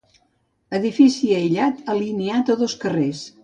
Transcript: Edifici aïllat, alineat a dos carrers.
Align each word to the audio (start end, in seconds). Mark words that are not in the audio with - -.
Edifici 0.77 1.29
aïllat, 1.41 1.85
alineat 1.97 2.53
a 2.57 2.61
dos 2.65 2.79
carrers. 2.87 3.25